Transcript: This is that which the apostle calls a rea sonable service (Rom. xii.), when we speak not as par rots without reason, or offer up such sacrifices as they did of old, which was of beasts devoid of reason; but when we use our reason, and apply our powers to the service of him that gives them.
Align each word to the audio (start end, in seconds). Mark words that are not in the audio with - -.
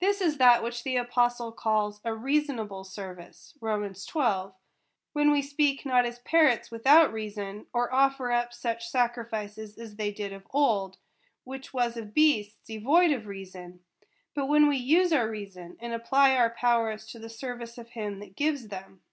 This 0.00 0.20
is 0.20 0.38
that 0.38 0.64
which 0.64 0.82
the 0.82 0.96
apostle 0.96 1.52
calls 1.52 2.00
a 2.04 2.12
rea 2.12 2.42
sonable 2.44 2.84
service 2.84 3.56
(Rom. 3.60 3.94
xii.), 3.94 4.20
when 5.12 5.30
we 5.30 5.42
speak 5.42 5.86
not 5.86 6.04
as 6.04 6.18
par 6.18 6.46
rots 6.46 6.72
without 6.72 7.12
reason, 7.12 7.66
or 7.72 7.94
offer 7.94 8.32
up 8.32 8.52
such 8.52 8.88
sacrifices 8.88 9.78
as 9.78 9.94
they 9.94 10.10
did 10.10 10.32
of 10.32 10.44
old, 10.52 10.96
which 11.44 11.72
was 11.72 11.96
of 11.96 12.12
beasts 12.14 12.66
devoid 12.66 13.12
of 13.12 13.26
reason; 13.28 13.84
but 14.34 14.46
when 14.46 14.66
we 14.66 14.76
use 14.76 15.12
our 15.12 15.30
reason, 15.30 15.76
and 15.78 15.92
apply 15.92 16.34
our 16.34 16.50
powers 16.50 17.06
to 17.06 17.20
the 17.20 17.28
service 17.28 17.78
of 17.78 17.90
him 17.90 18.18
that 18.18 18.34
gives 18.34 18.66
them. 18.66 19.04